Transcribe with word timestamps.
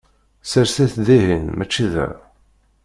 Sers-it 0.49 0.95
dihin, 1.07 1.45
mačči 1.57 1.85
da! 1.93 2.07